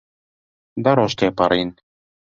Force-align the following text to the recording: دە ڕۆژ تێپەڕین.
دە 0.83 0.91
ڕۆژ 0.97 1.13
تێپەڕین. 1.19 1.69